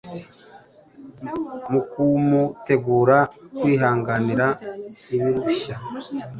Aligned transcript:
mu 1.71 1.79
kumutegura 1.89 3.19
kwihanganira 3.57 4.47
ibirushya. 5.15 5.75